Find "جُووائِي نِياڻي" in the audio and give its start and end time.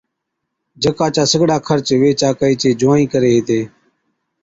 2.79-3.07